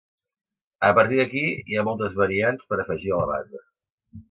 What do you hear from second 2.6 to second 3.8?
per afegir a la base.